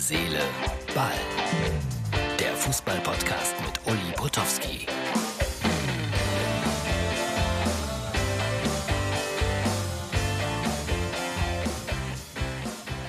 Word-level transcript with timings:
Seele, 0.00 0.40
Ball. 0.94 1.12
Der 2.38 2.54
Fußball-Podcast 2.56 3.54
mit 3.60 3.86
Uli 3.86 4.12
Potowski. 4.16 4.86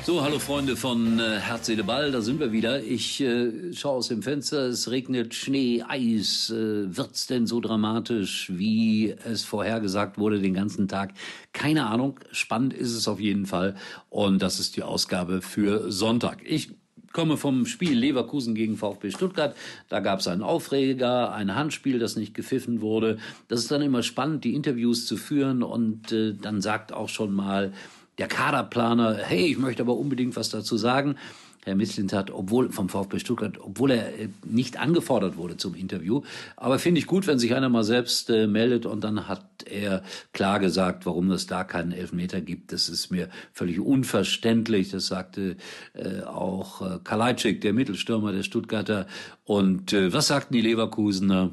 So, 0.04 0.22
hallo 0.22 0.40
Freunde 0.40 0.76
von 0.76 1.20
äh, 1.20 1.40
Herz, 1.40 1.68
Seele, 1.68 1.86
Ball, 1.86 2.12
da 2.12 2.20
sind 2.20 2.42
wir 2.42 2.52
wieder. 2.52 2.84
Ich 2.84 3.22
äh, 3.22 3.72
schaue 3.72 3.94
aus 3.98 4.10
dem 4.10 4.22
Fenster, 4.22 4.68
es 4.68 4.92
regnet 4.92 5.34
Schnee, 5.34 5.84
Eis. 5.88 6.50
Äh, 6.50 6.98
wird's 6.98 7.28
denn 7.28 7.48
so 7.48 7.62
dramatisch, 7.62 8.52
wie 8.54 9.12
es 9.12 9.46
vorhergesagt 9.46 10.18
wurde 10.18 10.42
den 10.42 10.54
ganzen 10.54 10.90
Tag? 10.90 11.14
Keine 11.54 11.86
Ahnung, 11.86 12.20
spannend 12.34 12.74
ist 12.74 12.94
es 12.94 13.08
auf 13.08 13.22
jeden 13.22 13.46
Fall. 13.46 13.78
Und 14.10 14.42
das 14.42 14.60
ist 14.60 14.76
die 14.76 14.84
Ausgabe 14.84 15.42
für 15.42 15.90
Sonntag. 15.90 16.40
Ich 16.44 16.81
komme 17.14 17.38
vom 17.38 17.66
Spiel 17.66 17.98
Leverkusen 17.98 18.56
gegen 18.56 18.78
VfB 18.78 19.12
Stuttgart. 19.12 19.56
Da 19.90 20.00
gab 20.00 20.20
es 20.20 20.28
einen 20.28 20.42
Aufreger, 20.42 21.34
ein 21.34 21.56
Handspiel, 21.56 22.00
das 22.00 22.16
nicht 22.16 22.34
gepfiffen 22.34 22.82
wurde. 22.82 23.18
Das 23.48 23.60
ist 23.60 23.72
dann 23.72 23.82
immer 23.82 24.04
spannend, 24.04 24.44
die 24.44 24.56
Interviews 24.56 25.06
zu 25.06 25.18
führen 25.18 25.64
und 25.64 26.12
äh, 26.12 26.34
dann 26.34 26.62
sagt 26.62 26.94
auch 26.94 27.10
schon 27.10 27.34
mal 27.34 27.74
der 28.18 28.28
Kaderplaner, 28.28 29.16
hey, 29.16 29.48
ich 29.48 29.58
möchte 29.58 29.84
aber 29.84 29.98
unbedingt 29.98 30.36
was 30.36 30.50
dazu 30.50 30.78
sagen. 30.78 31.16
Herr 31.64 31.76
Misslint 31.76 32.12
hat, 32.12 32.32
obwohl 32.32 32.72
vom 32.72 32.90
VfB 32.90 33.20
Stuttgart, 33.20 33.60
obwohl 33.62 33.92
er 33.92 34.20
äh, 34.20 34.30
nicht 34.44 34.80
angefordert 34.80 35.38
wurde 35.38 35.58
zum 35.58 35.76
Interview. 35.76 36.22
Aber 36.58 36.80
finde 36.80 37.00
ich 37.00 37.08
gut, 37.08 37.28
wenn 37.28 37.38
sich 37.38 37.54
einer 37.54 37.70
mal 37.70 37.84
selbst 37.84 38.30
äh, 38.30 38.48
meldet 38.48 38.86
und 38.86 39.04
dann 39.04 39.28
hat 39.28 39.46
er 39.70 40.04
klar 40.34 40.60
gesagt, 40.60 41.06
warum 41.06 41.30
es 41.32 41.46
da 41.46 41.64
keinen 41.64 41.92
Elfmeter 41.92 42.42
gibt. 42.42 42.72
Das 42.72 42.90
ist 42.90 43.12
mir 43.12 43.30
völlig 43.54 43.80
unverständlich. 43.80 44.90
Das 44.90 45.08
sagte 45.08 45.58
äh, 45.94 46.22
auch 46.24 46.82
äh, 46.82 47.00
Kalajdzic, 47.04 47.62
der 47.62 47.74
Mittelstürmer 47.74 48.32
der 48.32 48.44
Stuttgarter. 48.44 49.06
Und 49.44 49.94
äh, 49.94 50.12
was 50.12 50.28
sagten 50.28 50.54
die 50.54 50.62
Leverkusener? 50.62 51.52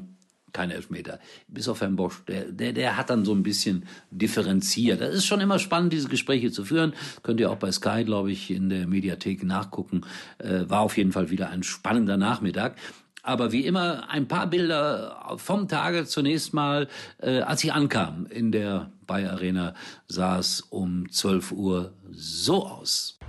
Kein 0.53 0.71
Elfmeter. 0.71 1.19
Bis 1.47 1.67
auf 1.67 1.81
Herrn 1.81 1.95
Bosch, 1.95 2.23
der, 2.27 2.45
der, 2.45 2.73
der 2.73 2.97
hat 2.97 3.09
dann 3.09 3.25
so 3.25 3.33
ein 3.33 3.43
bisschen 3.43 3.85
differenziert. 4.11 5.01
Das 5.01 5.13
ist 5.13 5.25
schon 5.25 5.41
immer 5.41 5.59
spannend, 5.59 5.93
diese 5.93 6.09
Gespräche 6.09 6.51
zu 6.51 6.65
führen. 6.65 6.93
Könnt 7.23 7.39
ihr 7.39 7.51
auch 7.51 7.57
bei 7.57 7.71
Sky, 7.71 8.03
glaube 8.03 8.31
ich, 8.31 8.51
in 8.51 8.69
der 8.69 8.87
Mediathek 8.87 9.43
nachgucken. 9.43 10.01
Äh, 10.37 10.69
war 10.69 10.81
auf 10.81 10.97
jeden 10.97 11.11
Fall 11.11 11.29
wieder 11.29 11.49
ein 11.49 11.63
spannender 11.63 12.17
Nachmittag. 12.17 12.75
Aber 13.21 13.51
wie 13.51 13.65
immer 13.65 14.09
ein 14.09 14.27
paar 14.27 14.47
Bilder 14.47 15.35
vom 15.37 15.67
Tage 15.67 16.05
zunächst 16.05 16.53
mal, 16.53 16.87
äh, 17.21 17.41
als 17.41 17.63
ich 17.63 17.73
ankam 17.73 18.25
in 18.27 18.51
der 18.51 18.91
Bayer 19.05 19.33
Arena, 19.33 19.75
sah 20.07 20.39
es 20.39 20.61
um 20.61 21.11
12 21.11 21.51
Uhr 21.51 21.93
so 22.11 22.65
aus. 22.65 23.19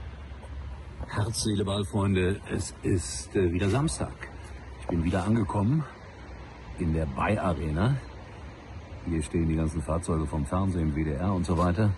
Herz, 1.08 1.42
Seele, 1.42 1.64
Ball, 1.64 1.84
Freunde, 1.84 2.40
es 2.52 2.72
ist 2.82 3.34
äh, 3.34 3.52
wieder 3.52 3.68
Samstag. 3.68 4.14
Ich 4.80 4.86
bin 4.86 5.02
wieder 5.02 5.24
angekommen 5.24 5.84
in 6.80 6.92
der 6.94 7.06
Bay 7.06 7.38
Arena. 7.38 7.96
Hier 9.06 9.22
stehen 9.22 9.48
die 9.48 9.56
ganzen 9.56 9.82
Fahrzeuge 9.82 10.26
vom 10.26 10.44
Fernsehen, 10.46 10.94
WDR 10.94 11.32
und 11.32 11.46
so 11.46 11.56
weiter. 11.56 11.90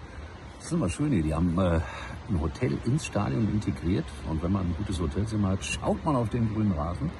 Das 0.57 0.67
ist 0.67 0.73
immer 0.73 0.89
schön 0.89 1.13
hier. 1.13 1.23
Die 1.23 1.35
haben 1.35 1.59
äh, 1.59 1.81
ein 2.29 2.41
Hotel 2.41 2.79
ins 2.85 3.07
Stadion 3.07 3.49
integriert. 3.53 4.05
Und 4.31 4.43
wenn 4.43 4.53
man 4.53 4.67
ein 4.67 4.75
gutes 4.79 5.01
Hotelzimmer 5.01 5.49
hat, 5.51 5.65
schaut 5.65 6.05
man 6.05 6.17
auf 6.17 6.29
den 6.29 6.53
grünen 6.53 6.73
Rasen. 6.73 7.11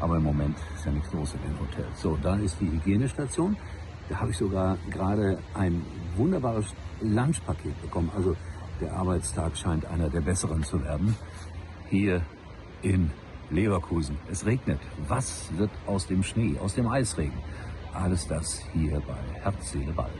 Aber 0.00 0.16
im 0.16 0.22
Moment 0.22 0.56
ist 0.76 0.86
ja 0.86 0.92
nichts 0.92 1.12
los 1.12 1.34
in 1.34 1.40
den 1.42 1.60
Hotels. 1.60 2.00
So, 2.00 2.16
da 2.22 2.36
ist 2.36 2.60
die 2.60 2.70
Hygienestation. 2.70 3.56
Da 4.08 4.20
habe 4.20 4.30
ich 4.30 4.38
sogar 4.38 4.76
gerade 4.90 5.38
ein 5.54 5.84
wunderbares 6.16 6.66
Lunchpaket 7.00 7.80
bekommen. 7.82 8.10
Also 8.16 8.36
der 8.80 8.94
Arbeitstag 8.94 9.56
scheint 9.56 9.84
einer 9.86 10.08
der 10.08 10.20
besseren 10.20 10.62
zu 10.62 10.82
werden. 10.82 11.16
Hier 11.90 12.22
in 12.82 13.10
Leverkusen. 13.50 14.16
Es 14.30 14.46
regnet. 14.46 14.78
Was 15.08 15.48
wird 15.56 15.70
aus 15.86 16.06
dem 16.06 16.22
Schnee, 16.22 16.56
aus 16.58 16.74
dem 16.74 16.86
Eisregen? 16.88 17.38
Alles 17.92 18.26
das 18.26 18.60
hier 18.72 19.00
bei 19.00 19.40
Herz, 19.40 19.72
Seele, 19.72 19.92
Ball. 19.92 20.10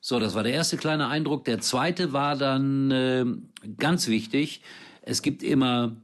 So, 0.00 0.20
das 0.20 0.34
war 0.34 0.42
der 0.42 0.52
erste 0.52 0.76
kleine 0.76 1.08
Eindruck. 1.08 1.44
Der 1.44 1.60
zweite 1.60 2.12
war 2.12 2.36
dann 2.36 2.90
äh, 2.90 3.24
ganz 3.76 4.08
wichtig. 4.08 4.62
Es 5.02 5.20
gibt 5.20 5.42
immer 5.42 5.96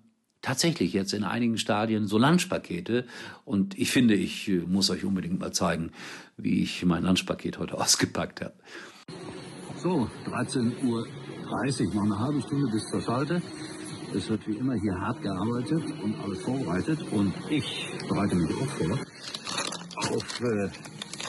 tatsächlich 0.43 0.93
jetzt 0.93 1.15
in 1.15 1.25
einigen 1.25 1.57
Stadien 1.57 2.07
so 2.07 2.19
Lunchpakete. 2.19 3.07
Und 3.45 3.79
ich 3.79 3.91
finde, 3.91 4.15
ich 4.15 4.49
äh, 4.49 4.59
muss 4.67 4.91
euch 4.91 5.05
unbedingt 5.05 5.39
mal 5.39 5.53
zeigen, 5.53 5.93
wie 6.37 6.63
ich 6.63 6.85
mein 6.85 7.05
Lunchpaket 7.05 7.59
heute 7.59 7.75
ausgepackt 7.81 8.41
habe. 8.41 8.55
So, 9.77 10.09
13.30 10.27 10.85
Uhr, 10.85 11.95
noch 11.95 12.03
eine 12.03 12.19
halbe 12.19 12.43
Stunde 12.43 12.71
bis 12.71 12.87
zur 12.89 13.01
Schalte. 13.01 13.43
Es 14.15 14.29
wird 14.29 14.47
wie 14.47 14.57
immer 14.57 14.75
hier 14.75 14.95
hart 14.95 15.23
gearbeitet 15.23 15.83
und 16.03 16.15
alles 16.23 16.43
vorbereitet. 16.43 17.01
Und 17.13 17.33
ich 17.49 17.89
bereite 18.09 18.37
mich 18.37 18.55
auch 18.55 18.67
vor 18.67 18.99
auf 20.11 20.41
äh, 20.41 20.69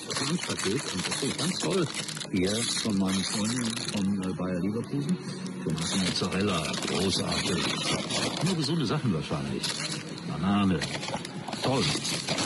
das 0.09 0.29
Lunchpaket. 0.29 0.94
Und 0.94 1.07
das 1.07 1.23
ist 1.23 1.38
ganz 1.38 1.59
toll 1.59 1.88
hier 2.31 2.51
von 2.51 2.97
meinen 2.97 3.23
Freunden 3.23 3.77
von 3.94 4.23
äh, 4.23 4.33
Bayer 4.33 4.59
Leverkusen. 4.59 5.17
Thomas 5.63 5.95
Mozzarella, 5.97 6.61
großartig. 6.88 7.63
Nur 8.45 8.55
gesunde 8.55 8.85
Sachen 8.85 9.13
wahrscheinlich. 9.13 9.63
Banane. 10.27 10.79
Toll. 11.61 11.83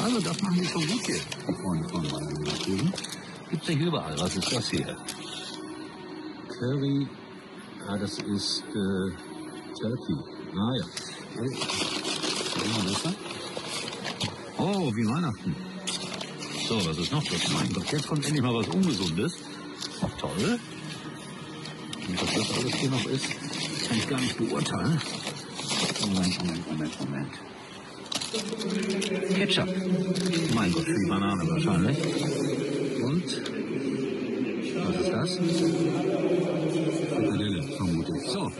Also 0.04 0.20
das 0.22 0.42
machen 0.44 0.60
die 0.60 0.66
schon 0.66 0.88
gut 0.88 1.06
hier, 1.06 1.20
die 1.48 1.62
Freunde 1.62 1.90
von 1.90 2.02
Bayer 2.04 2.32
Leverkusen. 2.32 2.94
Ja 3.50 3.74
hier 3.74 3.88
überall. 3.88 4.20
Was 4.20 4.38
ist 4.38 4.56
das 4.56 4.70
hier? 4.70 4.98
Curry. 6.60 7.08
Ja, 7.88 7.98
das 7.98 8.20
ist... 8.20 8.64
Äh, 8.76 9.37
Turkey. 9.80 10.16
Ah 10.56 10.74
ja. 10.76 10.86
Oh, 14.58 14.92
wie 14.96 15.06
Weihnachten. 15.06 15.56
So, 16.68 16.76
was 16.86 16.98
ist 16.98 17.12
noch 17.12 17.24
das? 17.24 17.52
Mein 17.54 17.72
Gott, 17.74 17.92
jetzt 17.92 18.08
kommt 18.08 18.26
endlich 18.26 18.42
mal 18.42 18.56
was 18.56 18.68
Ungesundes. 18.70 19.36
Toll. 20.20 20.60
Und 22.08 22.22
was 22.22 22.34
das 22.34 22.58
alles 22.58 22.76
hier 22.76 22.90
noch 22.90 23.06
ist, 23.06 23.26
kann 23.88 23.98
ich 23.98 24.08
gar 24.08 24.20
nicht 24.20 24.38
beurteilen. 24.38 25.02
Moment, 26.02 26.38
Moment, 26.40 26.72
Moment, 26.72 27.00
Moment. 27.00 27.34
Ketchup. 29.36 29.70
Mein 30.56 30.72
Gott, 30.72 30.84
für 30.86 31.00
die 31.00 31.08
Banane 31.08 31.50
wahrscheinlich. 31.50 31.98
Und 33.04 33.26
was 34.86 34.96
ist 35.02 35.12
das? 35.12 36.77
Frikadelle, 37.18 37.64
vermute. 37.64 38.14
So, 38.28 38.52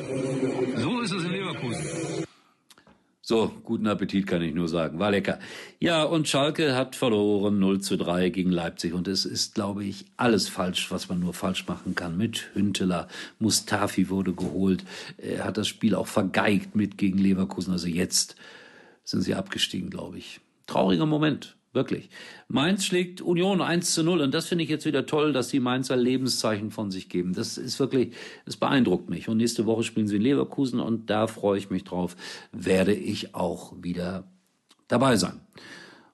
so 0.78 1.02
ist 1.02 1.12
es 1.14 1.24
in 1.24 1.32
Leverkusen. 1.32 2.26
So, 3.22 3.52
guten 3.64 3.88
Appetit 3.88 4.26
kann 4.26 4.42
ich 4.42 4.56
nur 4.56 4.70
sagen. 4.70 5.00
War 5.00 5.12
lecker. 5.12 5.38
Ja, 5.80 6.04
und 6.04 6.30
Schalke 6.30 6.76
hat 6.76 6.96
verloren 6.96 7.60
0 7.60 7.82
zu 7.82 7.98
3 7.98 8.30
gegen 8.30 8.52
Leipzig. 8.52 8.94
Und 8.94 9.08
es 9.08 9.26
ist, 9.26 9.54
glaube 9.54 9.84
ich, 9.84 10.06
alles 10.16 10.48
falsch, 10.48 10.90
was 10.92 11.10
man 11.10 11.20
nur 11.20 11.34
falsch 11.34 11.68
machen 11.68 11.94
kann. 11.94 12.18
Mit 12.18 12.50
Hünteler, 12.54 13.10
Mustafi 13.38 14.10
wurde 14.10 14.34
geholt. 14.34 14.86
Er 15.18 15.44
hat 15.44 15.58
das 15.58 15.68
Spiel 15.68 15.94
auch 15.94 16.08
vergeigt 16.08 16.76
mit 16.76 16.98
gegen 16.98 17.18
Leverkusen. 17.18 17.74
Also 17.74 17.88
jetzt 17.88 18.38
sind 19.04 19.22
sie 19.22 19.36
abgestiegen, 19.36 19.90
glaube 19.90 20.18
ich. 20.18 20.40
Trauriger 20.66 21.06
Moment. 21.06 21.57
Wirklich. 21.78 22.10
Mainz 22.48 22.86
schlägt 22.86 23.22
Union 23.22 23.62
1 23.62 23.94
zu 23.94 24.02
0 24.02 24.22
und 24.22 24.34
das 24.34 24.48
finde 24.48 24.64
ich 24.64 24.70
jetzt 24.72 24.88
wieder 24.88 25.06
toll, 25.06 25.32
dass 25.32 25.50
die 25.50 25.60
Mainzer 25.60 25.96
Lebenszeichen 25.96 26.72
von 26.72 26.90
sich 26.90 27.08
geben. 27.08 27.36
Das 27.36 27.60
ist 27.60 27.80
wirklich, 27.80 28.16
es 28.48 28.58
beeindruckt 28.58 29.12
mich. 29.12 29.30
Und 29.30 29.38
nächste 29.38 29.68
Woche 29.68 29.84
spielen 29.84 30.08
sie 30.08 30.16
in 30.16 30.24
Leverkusen 30.24 30.80
und 30.80 31.12
da 31.12 31.28
freue 31.28 31.60
ich 31.60 31.70
mich 31.70 31.84
drauf, 31.84 32.16
werde 32.52 32.96
ich 32.96 33.36
auch 33.36 33.74
wieder 33.80 34.24
dabei 34.88 35.18
sein. 35.18 35.40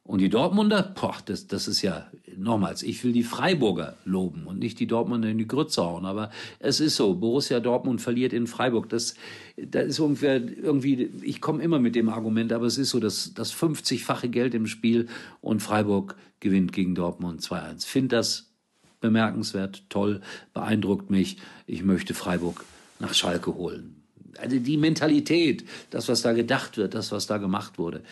Und 0.05 0.19
die 0.19 0.29
Dortmunder, 0.29 0.83
boah, 0.83 1.15
das, 1.25 1.47
das 1.47 1.69
ist 1.69 1.81
ja, 1.81 2.07
nochmals, 2.35 2.83
ich 2.83 3.01
will 3.05 3.13
die 3.13 3.23
Freiburger 3.23 3.95
loben 4.03 4.47
und 4.47 4.59
nicht 4.59 4.77
die 4.81 4.87
Dortmunder 4.87 5.29
in 5.29 5.37
die 5.37 5.47
Grütze 5.47 5.81
hauen. 5.81 6.05
Aber 6.05 6.29
es 6.59 6.81
ist 6.81 6.97
so, 6.97 7.13
Borussia 7.15 7.61
Dortmund 7.61 8.01
verliert 8.01 8.33
in 8.33 8.45
Freiburg. 8.45 8.89
Das, 8.89 9.15
das 9.55 9.85
ist 9.85 9.99
ungefähr, 10.01 10.41
irgendwie, 10.41 11.09
ich 11.21 11.39
komme 11.39 11.63
immer 11.63 11.79
mit 11.79 11.95
dem 11.95 12.09
Argument, 12.09 12.51
aber 12.51 12.65
es 12.65 12.77
ist 12.77 12.89
so, 12.89 12.99
dass 12.99 13.33
das 13.33 13.53
50-fache 13.53 14.27
Geld 14.27 14.53
im 14.53 14.67
Spiel 14.67 15.07
und 15.39 15.61
Freiburg 15.61 16.17
gewinnt 16.41 16.73
gegen 16.73 16.95
Dortmund 16.95 17.41
2-1. 17.41 17.85
Finde 17.85 18.17
das 18.17 18.51
bemerkenswert, 18.99 19.83
toll, 19.87 20.19
beeindruckt 20.53 21.11
mich. 21.11 21.37
Ich 21.65 21.83
möchte 21.83 22.13
Freiburg 22.13 22.65
nach 22.99 23.13
Schalke 23.13 23.55
holen. 23.55 24.03
Also 24.37 24.59
die 24.59 24.77
Mentalität, 24.77 25.63
das, 25.91 26.09
was 26.09 26.23
da 26.23 26.33
gedacht 26.33 26.75
wird, 26.75 26.93
das, 26.93 27.13
was 27.13 27.25
da 27.25 27.37
gemacht 27.37 27.77
wurde 27.77 28.03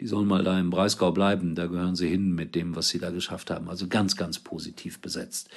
die 0.00 0.06
sollen 0.06 0.26
mal 0.26 0.42
da 0.42 0.58
im 0.58 0.70
Breisgau 0.70 1.12
bleiben. 1.12 1.54
Da 1.54 1.66
gehören 1.66 1.94
sie 1.94 2.08
hin 2.08 2.34
mit 2.34 2.54
dem, 2.54 2.74
was 2.74 2.88
sie 2.88 2.98
da 2.98 3.10
geschafft 3.10 3.50
haben. 3.50 3.68
Also 3.68 3.86
ganz, 3.86 4.16
ganz 4.16 4.38
positiv 4.38 5.00
besetzt. 5.00 5.48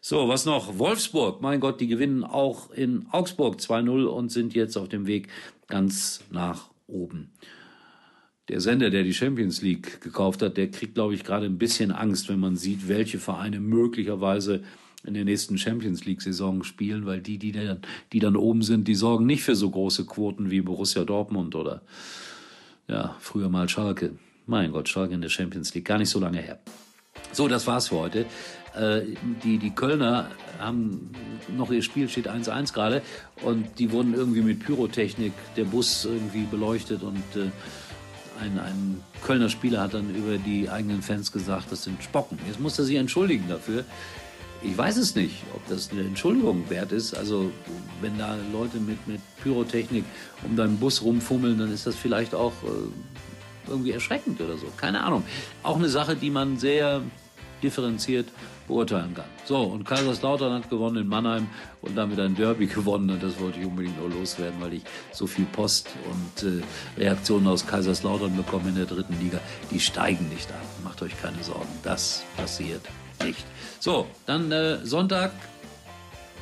So, 0.00 0.28
was 0.28 0.44
noch? 0.44 0.78
Wolfsburg. 0.78 1.42
Mein 1.42 1.60
Gott, 1.60 1.80
die 1.80 1.88
gewinnen 1.88 2.24
auch 2.24 2.70
in 2.70 3.06
Augsburg 3.10 3.56
2-0 3.58 4.04
und 4.04 4.30
sind 4.30 4.54
jetzt 4.54 4.76
auf 4.76 4.88
dem 4.88 5.06
Weg 5.06 5.28
ganz 5.68 6.20
nach 6.30 6.70
oben. 6.86 7.32
Der 8.48 8.60
Sender, 8.60 8.90
der 8.90 9.04
die 9.04 9.14
Champions 9.14 9.62
League 9.62 10.00
gekauft 10.00 10.42
hat, 10.42 10.56
der 10.56 10.70
kriegt, 10.70 10.94
glaube 10.94 11.14
ich, 11.14 11.22
gerade 11.22 11.46
ein 11.46 11.58
bisschen 11.58 11.92
Angst, 11.92 12.28
wenn 12.28 12.40
man 12.40 12.56
sieht, 12.56 12.88
welche 12.88 13.18
Vereine 13.18 13.60
möglicherweise 13.60 14.62
in 15.04 15.14
der 15.14 15.24
nächsten 15.24 15.56
Champions 15.56 16.04
League-Saison 16.04 16.62
spielen, 16.62 17.06
weil 17.06 17.20
die, 17.20 17.38
die 17.38 17.52
dann, 17.52 17.80
die 18.12 18.18
dann 18.18 18.36
oben 18.36 18.62
sind, 18.62 18.88
die 18.88 18.94
sorgen 18.94 19.26
nicht 19.26 19.42
für 19.42 19.56
so 19.56 19.70
große 19.70 20.04
Quoten 20.04 20.50
wie 20.50 20.60
Borussia 20.60 21.04
Dortmund 21.04 21.54
oder 21.54 21.82
ja, 22.90 23.16
früher 23.20 23.48
mal 23.48 23.68
Schalke. 23.68 24.18
Mein 24.46 24.72
Gott, 24.72 24.88
Schalke 24.88 25.14
in 25.14 25.20
der 25.20 25.28
Champions 25.28 25.72
League, 25.74 25.84
gar 25.84 25.98
nicht 25.98 26.10
so 26.10 26.18
lange 26.18 26.38
her. 26.38 26.58
So, 27.32 27.46
das 27.46 27.66
war's 27.66 27.88
für 27.88 27.96
heute. 27.96 28.26
Äh, 28.74 29.02
die, 29.44 29.58
die 29.58 29.70
Kölner 29.70 30.28
haben 30.58 31.10
noch 31.56 31.70
ihr 31.70 31.82
Spiel 31.82 32.08
steht 32.08 32.28
1-1 32.28 32.72
gerade 32.72 33.02
und 33.42 33.78
die 33.78 33.90
wurden 33.92 34.14
irgendwie 34.14 34.42
mit 34.42 34.60
Pyrotechnik 34.60 35.32
der 35.56 35.64
Bus 35.64 36.04
irgendwie 36.04 36.44
beleuchtet 36.44 37.02
und 37.02 37.22
äh, 37.36 37.50
ein, 38.40 38.58
ein 38.58 39.00
Kölner 39.22 39.48
Spieler 39.48 39.82
hat 39.82 39.94
dann 39.94 40.14
über 40.14 40.38
die 40.38 40.68
eigenen 40.68 41.02
Fans 41.02 41.30
gesagt, 41.30 41.70
das 41.70 41.84
sind 41.84 42.02
Spocken. 42.02 42.38
Jetzt 42.46 42.60
muss 42.60 42.78
er 42.78 42.84
sich 42.84 42.96
entschuldigen 42.96 43.48
dafür. 43.48 43.84
Ich 44.62 44.76
weiß 44.76 44.98
es 44.98 45.14
nicht, 45.14 45.36
ob 45.54 45.66
das 45.68 45.90
eine 45.90 46.02
Entschuldigung 46.02 46.68
wert 46.68 46.92
ist. 46.92 47.14
Also, 47.14 47.50
wenn 48.02 48.18
da 48.18 48.36
Leute 48.52 48.78
mit, 48.78 49.06
mit 49.08 49.20
Pyrotechnik 49.42 50.04
um 50.42 50.54
deinen 50.54 50.78
Bus 50.78 51.02
rumfummeln, 51.02 51.58
dann 51.58 51.72
ist 51.72 51.86
das 51.86 51.96
vielleicht 51.96 52.34
auch 52.34 52.52
äh, 52.64 53.70
irgendwie 53.70 53.92
erschreckend 53.92 54.40
oder 54.40 54.58
so. 54.58 54.66
Keine 54.76 55.02
Ahnung. 55.02 55.24
Auch 55.62 55.76
eine 55.76 55.88
Sache, 55.88 56.14
die 56.14 56.28
man 56.28 56.58
sehr 56.58 57.00
differenziert 57.62 58.28
beurteilen 58.68 59.14
kann. 59.14 59.24
So, 59.44 59.62
und 59.62 59.84
Kaiserslautern 59.84 60.52
hat 60.52 60.70
gewonnen 60.70 60.98
in 60.98 61.08
Mannheim 61.08 61.48
und 61.80 61.96
damit 61.96 62.20
ein 62.20 62.34
Derby 62.34 62.66
gewonnen. 62.66 63.08
Und 63.08 63.22
das 63.22 63.40
wollte 63.40 63.60
ich 63.60 63.66
unbedingt 63.66 63.98
nur 63.98 64.10
loswerden, 64.10 64.60
weil 64.60 64.74
ich 64.74 64.82
so 65.12 65.26
viel 65.26 65.46
Post 65.46 65.88
und 66.10 66.46
äh, 66.46 66.62
Reaktionen 67.00 67.46
aus 67.46 67.66
Kaiserslautern 67.66 68.36
bekomme 68.36 68.68
in 68.68 68.74
der 68.74 68.86
dritten 68.86 69.18
Liga. 69.20 69.40
Die 69.70 69.80
steigen 69.80 70.28
nicht 70.28 70.50
an. 70.52 70.84
Macht 70.84 71.00
euch 71.00 71.18
keine 71.20 71.42
Sorgen. 71.42 71.68
Das 71.82 72.24
passiert 72.36 72.82
nicht. 73.22 73.44
So, 73.78 74.06
dann 74.26 74.50
äh, 74.52 74.84
Sonntag. 74.84 75.32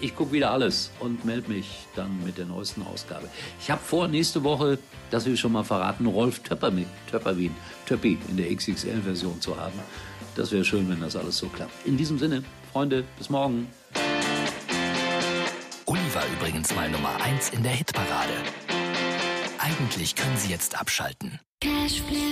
Ich 0.01 0.15
gucke 0.15 0.31
wieder 0.31 0.53
alles 0.53 0.93
und 1.01 1.25
melde 1.25 1.51
mich 1.51 1.67
dann 1.97 2.23
mit 2.25 2.39
der 2.39 2.47
neuesten 2.47 2.83
Ausgabe. 2.83 3.29
Ich 3.61 3.69
habe 3.69 3.81
vor, 3.83 4.07
nächste 4.07 4.45
Woche, 4.45 4.79
das 5.11 5.27
will 5.27 5.35
ich 5.35 5.41
schon 5.41 5.51
mal 5.51 5.65
verraten, 5.65 6.07
Rolf 6.07 6.39
Töpperwien, 6.41 6.87
Töpperwien, 7.11 7.55
Töppi 7.85 8.17
in 8.29 8.37
der 8.37 8.55
XXL-Version 8.55 9.41
zu 9.41 9.57
haben. 9.57 9.77
Das 10.37 10.53
wäre 10.53 10.65
schön, 10.65 10.89
wenn 10.89 11.01
das 11.01 11.17
alles 11.17 11.39
so 11.39 11.49
klappt. 11.49 11.85
In 11.85 11.97
diesem 11.97 12.17
Sinne, 12.17 12.45
Freunde, 12.73 13.03
bis 13.19 13.29
morgen. 13.29 13.67
Uli 15.85 16.15
war 16.15 16.23
übrigens 16.39 16.73
mal 16.77 16.89
Nummer 16.91 17.21
1 17.21 17.51
in 17.51 17.65
der 17.65 17.73
Hitparade. 17.73 18.35
Eigentlich 19.59 20.15
können 20.15 20.37
Sie 20.37 20.51
jetzt 20.51 20.79
abschalten. 20.79 21.41
Cashflow. 21.61 22.28